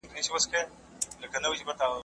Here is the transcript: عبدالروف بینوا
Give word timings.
عبدالروف 1.23 1.65
بینوا 1.65 1.97